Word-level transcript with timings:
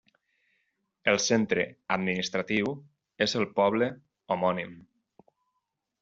El 1.11 1.19
centre 1.25 1.65
administratiu 1.97 2.71
és 3.25 3.35
el 3.41 3.45
poble 3.59 3.91
homònim. 4.37 4.73